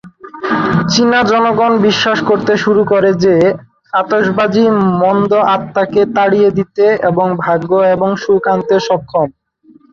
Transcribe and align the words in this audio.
চীনা 0.91 1.19
জনগণ 1.31 1.71
বিশ্বাস 1.87 2.19
করতে 2.29 2.53
শুরু 2.63 2.81
করে 2.91 3.09
যে 3.23 3.35
আতশবাজি 3.93 4.63
মন্দ 5.01 5.31
আত্মা 5.55 5.83
কে 5.93 6.01
তাড়িয়ে 6.15 6.49
দিতে 6.57 6.85
এবং 7.09 7.27
ভাগ্য 7.43 7.71
এবং 7.95 8.09
সুখ 8.23 8.43
আনতে 8.53 8.75
সক্ষম। 8.87 9.27